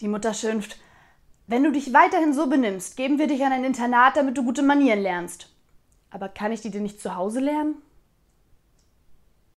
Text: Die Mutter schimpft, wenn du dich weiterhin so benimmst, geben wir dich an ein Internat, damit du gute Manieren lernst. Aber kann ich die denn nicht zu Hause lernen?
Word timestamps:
Die 0.00 0.08
Mutter 0.08 0.34
schimpft, 0.34 0.78
wenn 1.46 1.64
du 1.64 1.72
dich 1.72 1.92
weiterhin 1.92 2.34
so 2.34 2.46
benimmst, 2.46 2.96
geben 2.96 3.18
wir 3.18 3.26
dich 3.26 3.44
an 3.44 3.52
ein 3.52 3.64
Internat, 3.64 4.16
damit 4.16 4.36
du 4.36 4.44
gute 4.44 4.62
Manieren 4.62 5.00
lernst. 5.00 5.48
Aber 6.10 6.28
kann 6.28 6.52
ich 6.52 6.60
die 6.60 6.70
denn 6.70 6.82
nicht 6.82 7.00
zu 7.00 7.16
Hause 7.16 7.40
lernen? 7.40 7.82